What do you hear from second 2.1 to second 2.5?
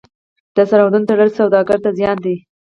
دی.